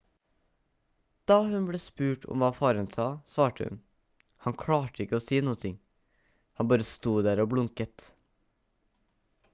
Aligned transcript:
da 1.31 1.35
hun 1.49 1.67
ble 1.67 1.81
spurt 1.83 2.23
om 2.35 2.45
hva 2.45 2.49
faren 2.61 2.89
sa 2.95 3.05
svarte 3.35 3.67
hun: 3.69 3.77
«han 4.47 4.57
klarte 4.63 5.05
ikke 5.07 5.19
å 5.21 5.25
si 5.27 5.43
noen 5.45 5.63
ting 5.67 5.79
han 6.61 6.73
bare 6.75 6.91
sto 6.95 7.17
der 7.31 7.45
og 7.47 7.53
blunket» 7.55 8.11